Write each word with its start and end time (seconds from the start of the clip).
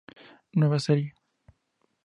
Nueva 0.53 0.79
Serie. 0.79 1.13